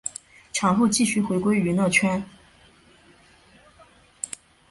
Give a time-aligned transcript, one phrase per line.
[0.51, 2.23] 产后继续回归娱乐圈。